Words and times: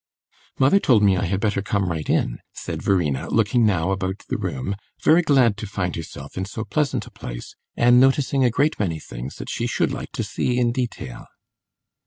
"Mother 0.57 0.79
told 0.79 1.03
me 1.03 1.15
I 1.15 1.25
had 1.25 1.39
better 1.39 1.61
come 1.61 1.91
right 1.91 2.09
in," 2.09 2.39
said 2.53 2.81
Verena, 2.81 3.29
looking 3.29 3.67
now 3.67 3.91
about 3.91 4.23
the 4.29 4.37
room, 4.39 4.75
very 5.03 5.21
glad 5.21 5.57
to 5.57 5.67
find 5.67 5.95
herself 5.95 6.35
in 6.39 6.45
so 6.45 6.63
pleasant 6.65 7.05
a 7.05 7.11
place, 7.11 7.53
and 7.77 7.99
noticing 7.99 8.43
a 8.43 8.49
great 8.49 8.79
many 8.79 8.99
things 8.99 9.35
that 9.35 9.51
she 9.51 9.67
should 9.67 9.91
like 9.91 10.11
to 10.13 10.23
see 10.23 10.57
in 10.57 10.71
detail. 10.71 11.27